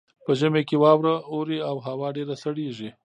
[0.25, 2.89] په ژمي کې واوره اوري او هوا ډیره سړیږي